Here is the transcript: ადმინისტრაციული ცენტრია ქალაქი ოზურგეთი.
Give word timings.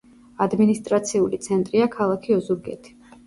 ადმინისტრაციული 0.45 1.39
ცენტრია 1.47 1.89
ქალაქი 1.99 2.37
ოზურგეთი. 2.39 2.97